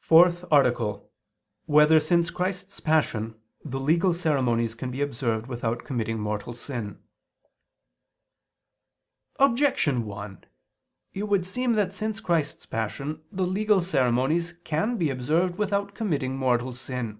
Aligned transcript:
________________________FOURTH 0.04 0.44
ARTICLE 0.52 0.88
[I 0.90 0.94
II, 0.94 0.98
Q. 0.98 1.02
103, 1.66 1.66
Art. 1.66 1.66
4] 1.66 1.74
Whether 1.74 1.98
Since 1.98 2.30
Christ's 2.30 2.78
Passion 2.78 3.34
the 3.64 3.80
Legal 3.80 4.14
Ceremonies 4.14 4.76
Can 4.76 4.92
Be 4.92 5.00
Observed 5.00 5.48
Without 5.48 5.82
Committing 5.82 6.20
Mortal 6.20 6.54
Sin? 6.54 7.00
Objection 9.40 10.04
1: 10.04 10.44
It 11.12 11.24
would 11.24 11.44
seem 11.44 11.72
that 11.72 11.92
since 11.92 12.20
Christ's 12.20 12.66
Passion 12.66 13.22
the 13.32 13.48
legal 13.48 13.82
ceremonies 13.82 14.52
can 14.62 14.96
be 14.96 15.10
observed 15.10 15.58
without 15.58 15.96
committing 15.96 16.36
mortal 16.36 16.72
sin. 16.72 17.18